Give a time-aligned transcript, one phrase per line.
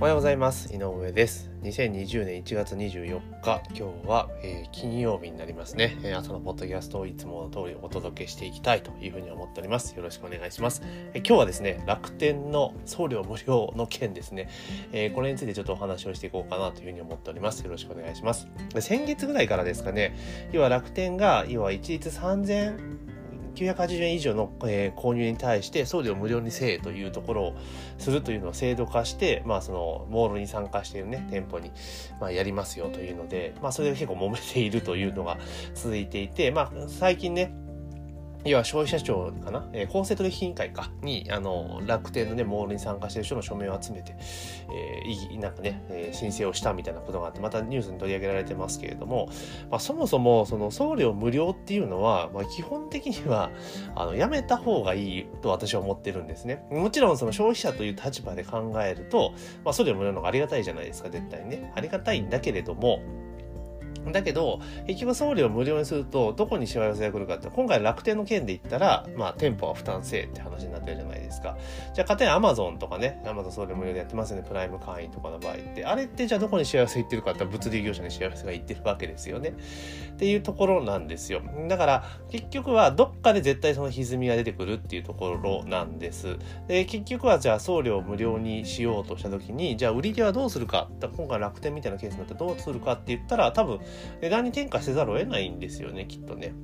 [0.00, 0.72] おはようございます。
[0.72, 1.50] 井上です。
[1.62, 3.60] 2020年1月24日。
[3.68, 9.94] 今日は、えー、金曜日になりますね、えー、朝のポッドキャストをいつもの通りお届けしていきたいというふうに思っております。
[9.94, 10.80] よろしくお願いします、
[11.12, 14.48] えー、今日はですね楽天の送料無料の件ですね、
[14.92, 17.60] えこれについてちょっとお話をしていこうかなというふうに思っております。
[17.60, 18.48] よろしくお願いします。
[18.78, 20.16] 先月ぐらいからですかね。
[20.50, 23.09] 要は楽天が要は一律3000
[23.60, 27.56] 980円以上の、えー、購入に対して送料無料にせえというところを
[27.98, 31.70] するというのを制度化して、まあ、そのモールに参加しているね店舗に、
[32.20, 35.38] まあ、やりますよというので、まあ、それで結構揉めているというのが
[35.74, 37.52] 続いていて、まあ、最近ね
[38.44, 40.90] 要は消費者庁かな、えー、公正取引委員会か？
[41.02, 44.16] に、あの、楽天のね、モールに参加している人の署名を集めて、
[44.72, 49.28] えー、なんかね、えー、申請をしたみたいなことがあって、またニュースに取り上げられてますけれども、
[49.70, 53.50] まあ、そもそも、その送料無料っていうのは、まあ、基本的には、
[53.94, 56.64] あの、やめた方がいいと私は思ってるんですね。
[56.70, 59.34] もちろん、その消費者という立場で考えると、
[59.64, 61.72] まあ、送料無料の方がありがたいじゃないですか、絶対ね。
[61.76, 63.00] ありがたいんだけれども、
[64.12, 71.56] だけど、結局送料無料にすると、どこにしわ寄せが来るかって、今回楽天の件で言ったら、まあ、店舗は負担せえって話になってるじゃないですか。
[71.94, 75.84] じゃあ、家庭アマゾンとかね、アマゾン送料無料でやってますよね、プライム会員とかの場合って。
[75.84, 79.54] あれってじゃあどこにしわ寄せ行ってるかって物流業者にしわ寄せが行ってるわけですよね。
[80.12, 81.42] っていうところなんですよ。
[81.68, 86.36] だから、結局はどっかで絶対その歪みが出てくるっていうところなんです。
[86.68, 90.88] で、結局はじゃあ送料無料にしようとした時に、じゃあ売り手はどうするか。
[91.16, 93.80] 今回楽天みたいなケースになってどうするかって言ったら、多分、
[94.20, 96.54] 値段に転嫁せざるを得ないんですよねきっとね。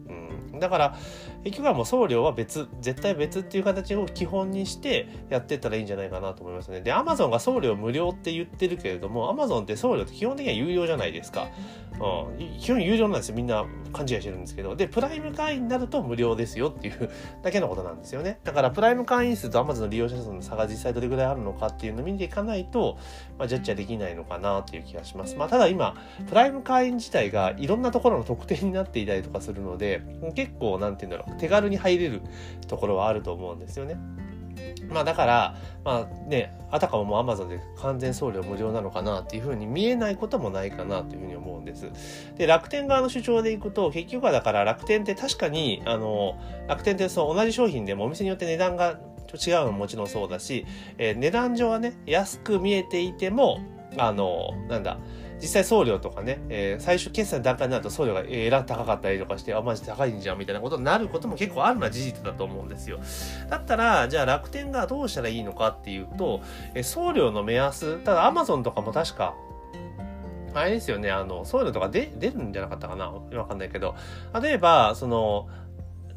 [0.52, 0.98] うん、だから
[1.44, 6.80] 結局はもう送料は別絶対別っていう形を基本にしてやってったらいいんじゃないかなと思いますね。
[6.80, 11.48] で Amazon が送料無料って言ってるけれども Amazon って送料って基本的には有料じゃないですか。
[12.00, 17.10] うん、基本有料なんですよみんな勘違いしてるんですけどでプライム会員になると無料ですよっていう
[17.42, 18.38] だけのことなんですよね。
[18.44, 22.98] だからプライム会員数と Amazon の利用者数の差が実際どれぐらいあるのかっていうのを見ていかないと、
[23.38, 25.36] まあ、ジャッジはできないのかなっていう気がします。
[25.36, 25.94] まあ、ただ今
[26.28, 30.02] プライム会員自体がいろんなところの特典になっていたりとかするので
[30.34, 32.20] 結構なんて言うんだろう手軽に入れる
[32.68, 33.96] ところはあると思うんですよね。
[34.88, 41.90] まあだから、まあね、あたかももう Amazon で完全送料無料なのかなっていうふうに見えないこともないかなというふうに思うんです。
[42.36, 48.98] で、楽天側の主張でいくと、結局はだから楽天って確かに、あの、楽天ってそう同じ商品でもお店によって値段が
[49.34, 50.66] 違うのももちろんそうだし、
[50.98, 53.60] えー、値段上はね、安く見えていても、
[53.98, 54.98] あの、なんだ、
[55.40, 63.00] 実際送料とかね、えー、最初決済の段階になると送料がえら高かったりとかして、あ、マジ高いんじゃんみたいなことになることも結構あるのは事実だと思うんですよ。
[63.50, 66.40] だったら、じゃあ楽天がどうしたらいいのかっていうと、
[66.74, 69.34] えー、送料の目安、ただ Amazon とかも確か、
[70.54, 73.94] あれですよね、あの、送料とか出るんじゃなかったかなわかんないけど、
[74.40, 75.48] 例えば、その、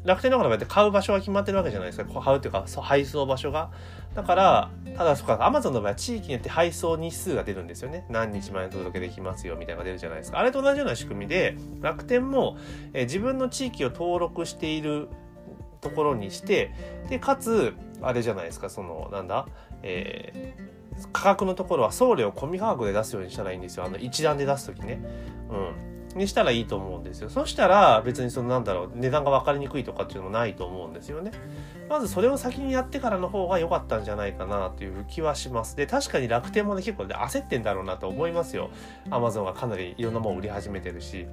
[0.04, 2.20] 楽天の方が買う場所が決まってるわけじゃないですか。
[2.20, 3.70] 買うっていうか、配送場所が。
[4.14, 8.06] だから、ただそっか、アマゾンの場合は地域によって配送日数が出るんですよね。
[8.08, 10.38] 何日前に届けできますよ、みたいなのが出るじゃないですか。
[10.38, 12.56] あれと同じような仕組みで、楽天も、
[12.94, 15.08] え、自分の地域を登録している
[15.80, 16.72] ところにして、
[17.08, 19.46] で、かつ、あれじゃないですか、その、なんだ、
[19.82, 23.84] えー、価格のところは送料込み価格で出すようにしたらいいんですよ。
[23.84, 25.00] あの、一段で出すときね。
[25.50, 25.99] うん。
[26.14, 27.30] にしたらいいと思うんですよ。
[27.30, 31.30] そしたら別にそのなんだろう、値段が分かりにくいとかっていうのもないと思うんですよね。
[31.88, 35.76] まずそれを先にやってからの方が良かったんじゃないかなという気はします。
[35.76, 38.70] で、確かに楽天もね、結構ね、焦ってんだろうなと思いますよ。
[39.10, 41.26] アマゾンがかなりいろんなもの売り始めてるし。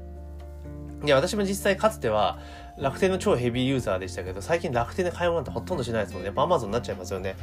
[1.04, 2.40] いや、私も実際かつては
[2.80, 6.28] 楽天の超ヘビーユーザーでしたけど、最近楽天で買い物なんてほとんどしないですもんね。
[6.28, 7.36] やっぱ Amazon になっちゃいますよね。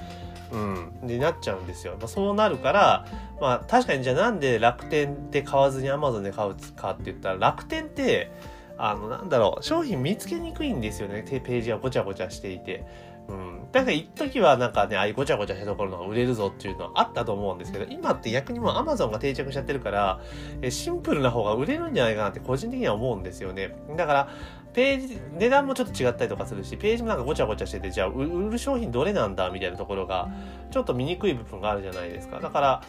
[0.55, 1.07] うん。
[1.07, 1.97] で、なっちゃうんですよ。
[1.99, 3.07] まあ、そうなるから、
[3.41, 8.31] まあ確かにじゃあなんで楽天で買わずに Amazon で買うかって言ったら、楽天って、
[8.79, 11.25] あの、なんだろう、商品見つけにくいんですよね。
[11.29, 12.85] ページがごちゃごちゃしていて。
[13.29, 13.69] うん。
[13.73, 20.21] だから一時はなんかね、ああいうごちゃごちゃしたところの売れるぞっていうのはあったと思うんですけど、今って逆にもう Amazon が定着しちゃってるから、
[20.61, 23.75] えシンプルな方が売れるんじゃないかなって個人的には思うんですよね。
[23.97, 24.29] だから、
[24.75, 30.29] ページ、値段もちょっと違ったりとかするし、ページもなんかごちゃごちゃしてて、じゃあ売る商品どれなんだみたいなところが、
[30.71, 32.41] ちょっと見にくい部分があるじゃないですか。
[32.41, 32.83] だから、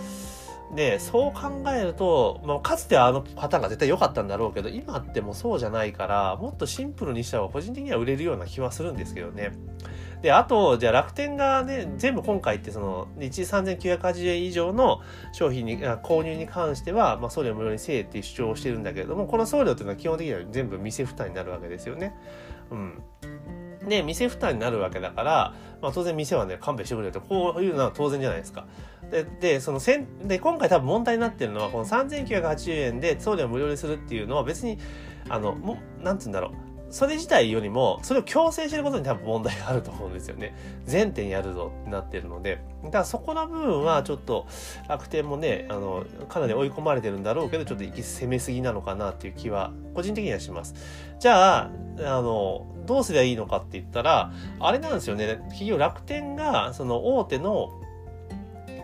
[0.73, 9.51] ね、そう考えると、まあ、かつてはあのパターンが絶対良かったんだろうけど、今ってもそうじゃないから、もっとシンプルにした方が個人的には売れるような気はするんですけどね。
[10.25, 15.01] で、あと、じゃあ楽天がね、全部今回ってその、1 3980円以上の
[15.33, 22.15] 商品に、購入に関しては、まあ、送料無料にせえって主張してるんだけれども、この送料っていうのは基本的には全部店負担になるわけですよね。
[22.71, 23.03] うん。
[23.87, 28.65] で、店負担になるわけだから、まあ当然店はね、勘弁してくれと、こういうのは当然じゃないですか。
[29.11, 34.79] で、で、そのせん、で、今回多分問題になってるのは、この3980円で送料無料にするっていうのは別に、
[35.29, 36.64] あの、も、なんつうんだろう。
[36.89, 40.55] それ自体よりも、それを強制してることに多分問題があると思うんですよね。
[40.85, 42.59] 全店やるぞってなってるので。
[42.83, 44.47] だからそこの部分はちょっと
[44.87, 50.75] 楽天もね、あの、かなり追い込まれてるんだろうけど、ちょっと攻めすぎなのかなっていう気は、個人的にはします。
[51.19, 55.37] じゃあ、あの、どうすりゃいいのかって言ったら、あれなんですよね。
[55.49, 57.71] 企業楽天が、その大手の、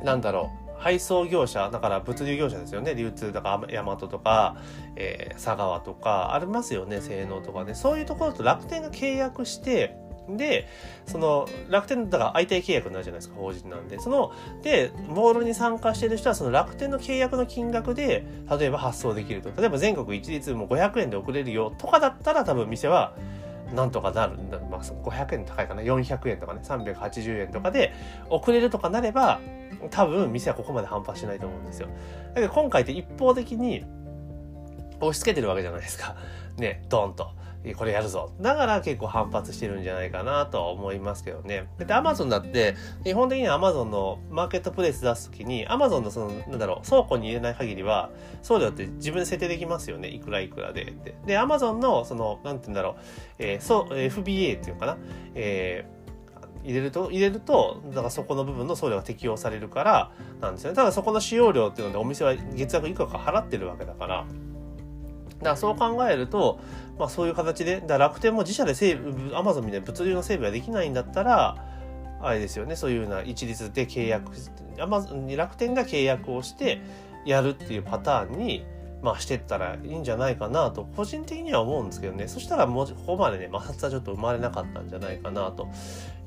[0.04, 2.96] なんだろう、配送業者、だから物流業者ですよね。
[2.96, 4.58] 流通だからヤマトとか、
[4.96, 7.02] えー、佐川とか、ありますよね。
[7.02, 7.76] 性能とかね。
[7.76, 9.96] そういうところと楽天が契約して、
[10.28, 10.68] で、
[11.06, 14.00] その楽天だから相対契約になるじゃないですか、法人なんで。
[14.00, 14.32] その、
[14.64, 19.50] で、モールに参加してる人はその楽天の契約の金額で、例えば発送できると。
[19.56, 23.14] 例えば全国一律も500円で送れるよとかだったら多分店は、
[23.74, 24.38] なんとかなる。
[24.70, 25.82] まあ、500円高いかな。
[25.82, 27.94] 400円とかね、380円とかで
[28.30, 29.40] 遅れるとかなれば、
[29.90, 31.88] 多分店はここまで反発しないと思うんですよ。
[32.30, 33.84] だけど今回って一方的に
[35.00, 36.16] 押し付けてるわけじゃないですか。
[36.58, 37.32] ね、ドンと。
[37.76, 38.32] これやるぞ。
[38.42, 41.68] だから結構反発してるんじゃないかなとは思いますけどね。
[41.78, 48.10] で、アマゾンだって、基本的にはアマゾンのマーケットプレイス出すときに、アマゾンのその、なんだろう、倉庫に入れない限りは、
[48.42, 50.10] そうだって自分で設定できますよね。
[50.10, 51.16] いくらいくらでって。
[51.28, 52.96] で、アマゾンの、その、なんて言うんだろう、
[53.38, 54.98] えー、そう、FBA っていうのかな。
[55.36, 56.02] えー
[56.64, 60.76] 入れると、入れると、だからそこの部分の送料が適用されるからなんですよね。
[60.76, 64.26] ただそこの使用料っていうのでお店は月額いくらか払ってるわけだから、
[65.42, 66.60] だからそう考えると、
[66.98, 71.58] まあそういう形で、だ楽天も自社でセーブ、アマゾンみたいな物流の整備ができないんだったら、
[72.22, 74.32] あれですよね、そういうような一律で契約、
[74.80, 76.82] アマゾンに楽天が契約をして
[77.26, 78.66] やるっていうパターンに、
[79.02, 82.28] まあ、してったらいいんじゃないかなと、個人的には思うんですけどね。
[82.28, 85.68] そしたらもう、ここまでね、摩擦はちょっと生まれなかったんじゃないかなと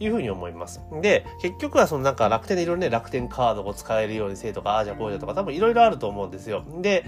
[0.01, 0.81] いうふうに思います。
[1.01, 6.65] で、結局はそのなんか楽天でいろいろね、楽天カードを使えるようにせえとか、ああじゃこうじゃとか、多分いろいろあると思うんですよ。
[6.81, 7.05] で、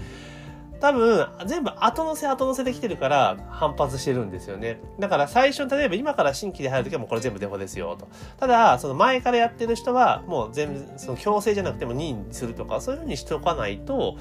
[0.79, 4.79] 多分、全部後乗せ後乗せできてるから反発してるんですよね。
[4.99, 8.07] だから最初、例えば今から新規で入るときはもうこれ全部デフォですよと。
[8.37, 14.17] ただ、その前からやってる人はもう全部、その強制じゃなくても任意にするとか、そういうふうにしておかないと、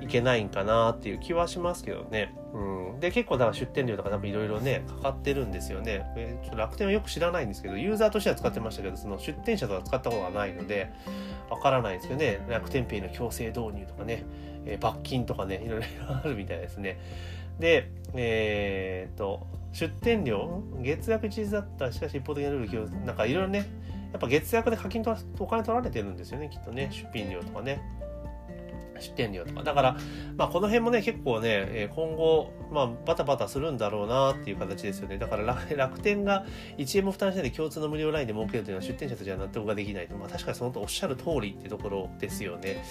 [0.00, 2.34] いけないんかなっていう気はしますけどね。
[2.52, 3.00] うん。
[3.00, 6.04] で、結構だから出店料とか多分いろいろね、かかってるんですよね。
[6.16, 10.90] えー、ちょっと楽天はよく知らないんですけど、ユーザーとしては使ってましたけど、その出店者とは使ったことがないので、
[11.50, 14.24] わからないですけどね、楽天ペイの強制導入とかね、
[14.66, 16.98] えー、罰金とかね、いろいろあるみたいですね。
[17.58, 23.66] で、えー、っと、出店料月額一律だったしかし一方的なルール、なんかいろいろね、
[24.12, 27.80] やっぱ月額で課金とお金取られてるんですよね、きっとね、出品料とかね。
[29.00, 29.62] 出店料とか。
[29.62, 29.96] だから、
[30.36, 35.18] まあ、この辺もね、結構ね、今後、まあ、バタバタするんだろうなっていう形ですよね。
[35.18, 36.44] だから楽天が
[36.78, 40.16] 1円も負担しないで共通の無料ラインで設けるというのは出店者としては納得ができないと。
[40.16, 42.84] まあ、確かにそのとおっしゃる通りっていうところですよね。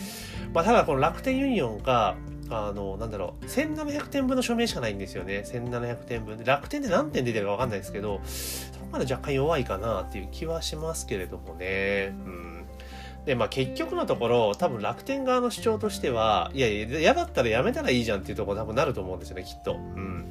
[0.54, 2.16] まあ、ただこの楽天ユニオンが、
[2.50, 5.44] あの、なんだろう、1700点分の署名しかないんですよね。
[5.46, 6.38] 1700点分。
[6.44, 12.14] 楽天で何点出てるかわかんないですけど、そこまで若干弱いかなっていう気はしますけれどもね。
[12.26, 12.55] うん。
[13.26, 19.76] で、まあ結局のところ、多分楽天側の主張としては、いやいや、嫌だったらやめたらいいじゃんっていうところ多分なると思うんですよね、きっと。
[19.76, 20.26] うん。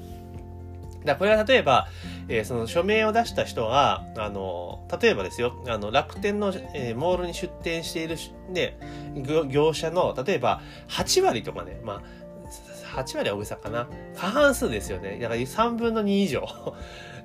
[1.05, 1.89] だこれは例えば、
[2.29, 8.17] えー、その署名を出した人が、あの、例えばですよ、あの、楽天の、えー、モールに出店している、
[8.49, 8.79] ね、
[9.49, 13.89] 業者の、例えば、8割とかね、まあ、8割は大げさかな。
[14.17, 15.19] 過半数ですよね。
[15.21, 16.47] だから3分の2以上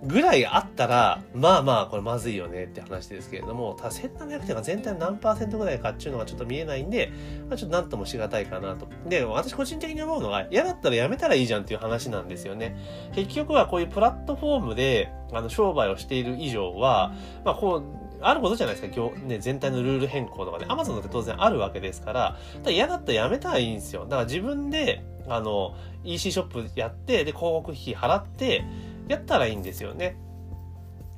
[0.04, 7.12] ぐらいあったら、まあまあ、これまずいよねって話ですけれども、ただ1700点が全体何パーセントぐらいかっていうのがちょっと見えないんで、
[7.50, 8.88] まあ、ちょっと何ともしがたいかなと。
[9.08, 12.78] で、私個人的に思うのが、嫌だったらやめたらいいじゃんっていう話なんですよね。
[13.14, 17.14] 結局はこういうプラットフォームで、あの、商売をしている以上は、
[17.44, 17.84] まあ、こう、
[18.22, 24.04] あることじゃないですか、今日ね、全体のルール変更とかね、アマゾンだって当然あるわけですから、だ嫌だったらやめたらいいんですよ。
[24.04, 28.64] だから自分で、あの、EC ショップやって、で、広告費払って、
[29.10, 30.16] やったらいいんですよね。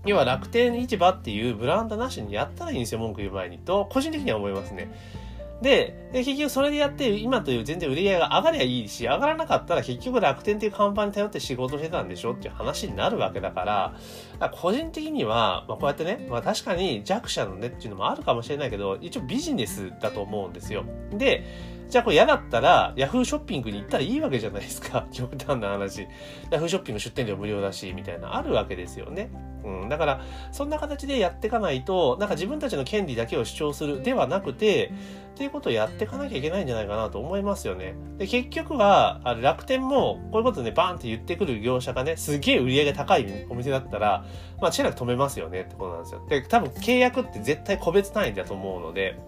[0.05, 3.59] 要は楽天市場っていうブランドなしにやったらいいんですよ、文句言う前に。
[3.59, 4.91] と、個人的には思いますね。
[5.61, 13.93] で、結局それでやって、今という全然売り上げが上がりゃいいし、上がらなかったら結局楽天っていう看板に頼って仕事してたんでしょっていう話になるわけだから、か
[14.39, 20.83] ら個人的には、まあこうやってね、まあ確かに弱者のねっていうのもあるかもしれないけど、一応ビジネスだと思うんですよ。
[21.11, 21.43] で、
[21.91, 25.07] じゃあこれ嫌だったら、ヤフーショッピングに行ったらいいわけじゃないですか。
[25.11, 26.07] 極端な話。
[26.49, 29.29] ヤフーショッピング出店料無料だし、みたいな、あるわけですよね。
[29.65, 29.89] うん。
[29.89, 30.21] だから、
[30.53, 34.93] そんな形でやっていかないと、なんか自分たちの権利だけを主張するではなくて、
[35.31, 37.93] っていうことをやっていかなきゃいけないんじゃないかなと思いますよね。
[38.17, 44.23] で、結局は、あれ楽天も、こういうことね、バーンって言ってくる業者がね、すげえ売り上げ高いお店だったら、
[44.61, 46.25] まあ、チェラ止めますよねってことなんですよ。
[46.29, 49.19] で、多分契約って絶対個別単位だと思うので、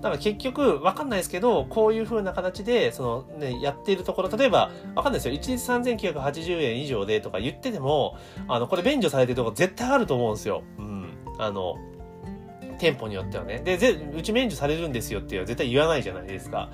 [0.00, 5.34] だから結局、わかんないですけど、こういう風な形で、そのね、やっているところ、例えば、わかんないですよ。
[5.34, 8.16] 一律3980円以上でとか言ってても、
[8.48, 10.62] あの、これ免除されてるとこ絶対あると思うんですよ。
[10.78, 11.14] うん。
[11.38, 11.76] あの、
[12.80, 13.60] 店舗によってはね。
[13.62, 16.70] で、ぜうち免除されるんですよっていうのは絶対言わないじゃないですか。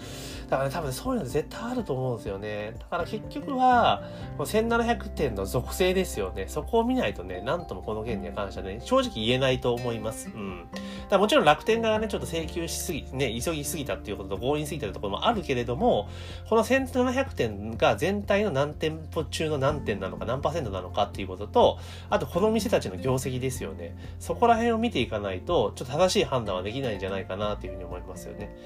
[0.49, 2.75] だからね、多分そういうの絶対あると思うんですよね。
[2.78, 4.04] だから結局は、
[4.38, 6.47] 1700点の属性ですよね。
[6.47, 10.30] そこを見ないとね、なんともこの件に関してはね、正直言えないと思います。
[10.33, 10.68] うん。
[11.09, 16.09] だもちろん楽天側がね、ちょっと請求しすぎ、ね、急ぎすぎたっていうことと強引すぎたところもあるけれども、
[16.49, 21.79] この1700点が全体の何店舗中の何点なのか、何パーセントなのかっていうことと、
[22.11, 23.97] あとこの店たちの業績ですよね。
[24.19, 28.57] そこら辺を見ていかないと、ちょっと正しい判断はできないんじゃないかなっていうふうに思いますよね。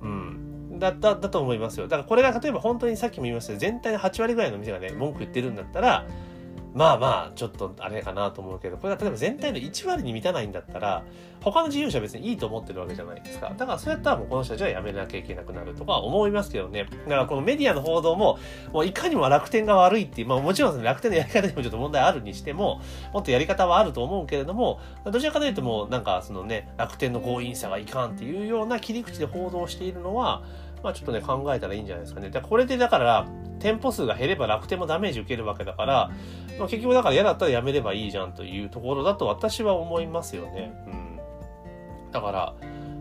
[0.00, 0.78] うん。
[0.78, 1.88] だ、だ、だと思いますよ。
[1.88, 6.06] だからこれが例えば本当にさっきも言いました全体の8割ぐらいの店がね、文句言ってるんだったら、
[6.78, 11.02] まあまあ、ちょっとあれかなと思うけど、これが例えば全体の1割に満たないんだったら、
[11.40, 13.52] 他の事業者は別にいいと思ってるわけじゃないですか。
[13.56, 16.84] だからそうやったらもうこの人たちは辞めなきゃいけなくなるとか思いますけどね。
[16.84, 18.38] だからこのメディアの報道も、
[18.72, 22.80] もういかにも楽天が悪いっていう、まあもちろん楽天のやり方にもちょっと問題あるにしても、
[23.12, 30.42] もっとやり方はあると思うけれども、どちらかというともうなんかそのね、楽天の強引さがいかんっていうような切り口で報道しているのは、
[30.82, 32.30] まあちょっとね、考えたらいいんじゃないですかね。
[32.30, 33.26] でこれでだから、
[33.58, 36.10] 店舗数が減れば楽天もダメージ受けるわけだから、
[36.58, 40.72] まあ、結局だから嫌だったらやめればいいじゃんというところだと私は思いますよね。
[40.86, 41.20] うん。
[42.12, 42.54] だから、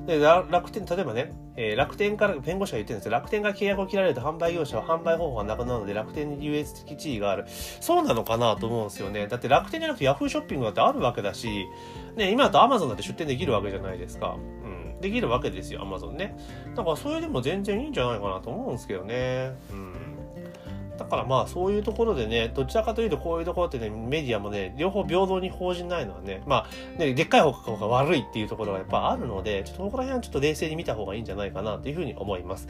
[0.07, 3.11] で楽天、例えばね、えー、楽天から、弁護士が言ってるんですよ。
[3.11, 7.45] 楽天が契約を切られると販売業者は販売方法がなくなるので楽天に優越的地位がある。
[7.81, 9.27] そうなのかなと思うんですよね。
[9.27, 11.65] だって楽天じゃなくて Yahoo ショッピングだってあるわけだし、
[12.15, 14.37] ね、今だと Amazon だって出店できるわけじゃないですか。
[15.01, 16.35] できるわけですよ、Amazon ね。
[16.75, 19.51] だからそれでも全然いいんじゃないかなと思うんですけどね。
[19.71, 19.93] うん。
[20.97, 26.65] だからまあそういうところでね、どちらかというとこういうところってね、メディアもね、両方平等に報じないのはね、ま
[26.97, 32.67] あ、ね、でっかい方が悪いっていうところがやっぱあるので、ちょっとここら辺はちょっと冷静に見た方がいいんじゃないかなというふうに思います。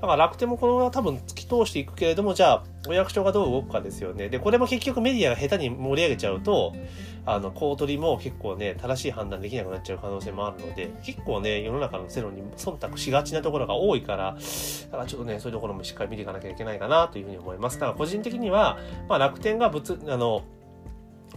[0.00, 4.28] だから楽天もこのまま多分突き通していくけれども、じゃあ、お役所がどう動くかですよね。
[4.28, 6.74] で、これも結局メディアが下手に盛り上げちゃうと、
[7.26, 17.78] あの、公取りも結構ね、正しい判断できなくなっちゃう可能性もあるので、結構ね、世の中のセロに忖度しがちなところが多いから、だからちょっとね、そういうところもしっかり見ていかなきゃいけないかなというふうに思います。
[17.78, 20.42] だから個人的には、まあ楽天がぶつ、あの、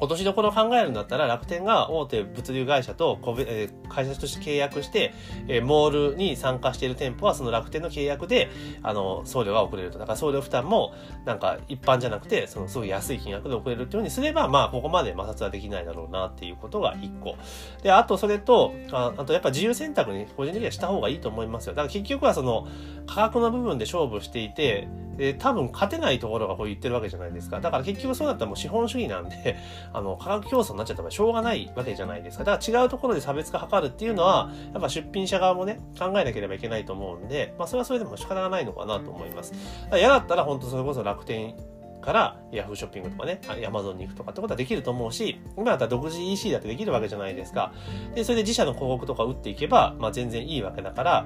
[0.02, 5.14] 落としどころを考えるんだったら楽天が大手物流会社と個別、え、会社として契約して、
[5.48, 8.50] えー、モールに参加している店舗はその楽天の契約で、
[8.82, 10.00] あの、送料が遅れると。
[10.00, 10.94] だから送料負担も、
[11.24, 17.36] なんか一般じゃなくて、そのすごい安い金額で遅れるっていうようにすれば、まあ、ここまで摩擦はできないだろうなっていうことが一個。
[17.84, 21.74] で、あとそれと、ああとやっぱ自由選択に個人的にはした方がいいと思いますよ。
[21.74, 22.68] だから結局はその
[23.06, 24.88] 価格の部分で勝負していて、
[25.22, 27.62] で、多分勝てないところがこう言ってるわけじゃないですか。
[27.62, 29.56] だから結局そうだったらもう資本主義なんで、
[29.94, 32.44] あの、価格競争になっちゃったらしょうがないわけじゃないですか。
[32.44, 39.54] だから違うところで差別化図るっていうのは、やっぱ出品者側もね、考えなければいけないと思うんで、まあそれはそれでも仕方がないのかなと思います。
[39.92, 41.54] だ嫌だったら本当それこそ楽天
[42.02, 47.74] からヤフーショッピングとかね、ヤマゾンに行くとかってことはできると思うし、今だったら独自 EC だってできるわけじゃないですか。
[48.16, 51.26] で、それで自社の広告とか打っていけば、まあ全然いいわけだから、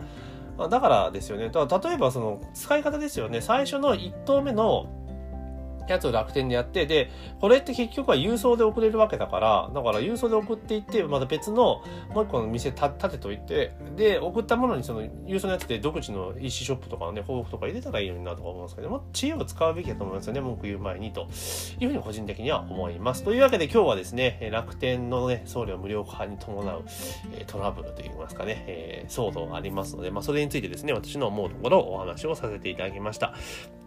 [0.57, 1.51] だからですよね。
[1.53, 3.41] 例えばその使い方ですよね。
[3.41, 4.87] 最初の1投目の
[5.93, 11.81] やつを楽天でやって、で、これって結局は郵送で送れるわけだから、だから郵送で送っていって、また別の
[12.13, 21.27] もう一個の店立てといて、で、送ったものにその郵送のやつで独自の EC ショップとかのね、報告とか入れたらいいのになとか思うんですけど、も知恵を使うべきだと思いますよね、文句言う前にと
[21.79, 23.23] いうふうに個人的には思います。
[23.23, 26.83] というわけで今日はですね、楽天のね、送料無料化に伴う、
[27.47, 33.33] トラブルといいますかね、え、騒動がありますので、まあそれについてですね、私の思うところをお話をさせていただきました。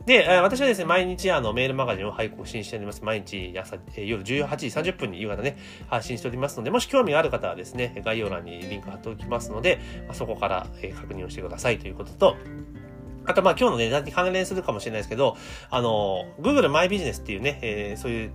[0.08, 3.04] で、私はですね、毎日あのメールマガジンを配信しております。
[3.04, 9.78] 毎日朝、夜18時30分に夕方ね、発信しておりますので、もし興味がある方はですね、概要欄にリンク貼っておきますので、
[10.14, 10.66] そこから
[10.98, 12.36] 確認をしてくださいということと、
[13.26, 15.36] あと、まあ、今日の値段に関連するかもしれないですけど、
[15.68, 18.30] あの、Google マイビジネスっていうね、えー、そういう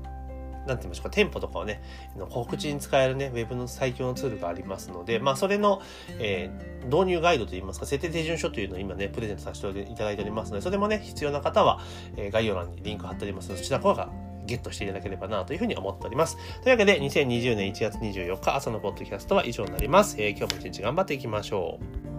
[0.67, 1.81] なんて言いましょうか、店舗とかをね、
[2.29, 5.81] 告知に使えるね、ウェブの最強のツールがありますので、まあ、それの、
[6.19, 11.79] えー、導入ガイドといいますか、設定手順書というのを今ね、プレゼントさせていただいておりますので、それもね、必要な方は、
[12.15, 14.09] えー、概要欄にリンク貼っておりますので、そちらの方が
[14.45, 16.37] ゲットしていただければなというふうに思っております。
[16.63, 20.15] というわけで、2020年1月24日朝のポッドキャストは以上になります。
[20.19, 21.79] えー、今日も一日頑張っていきましょ
[22.09, 22.12] う。